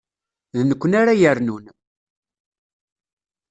D 0.57 0.59
nekkni 0.69 0.97
ara 1.01 1.13
yernun. 1.19 1.65